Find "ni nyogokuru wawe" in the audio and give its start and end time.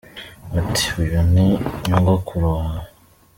1.31-2.83